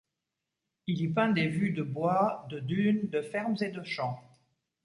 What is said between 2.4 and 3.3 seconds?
de dunes, de